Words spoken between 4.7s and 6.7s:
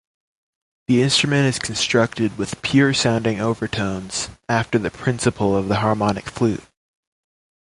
the principle of the harmonic flute.